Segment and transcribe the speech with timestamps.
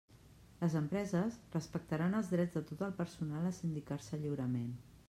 [0.61, 4.79] Les empreses respectaran els drets de tot el personal a sindicar-se lliurement.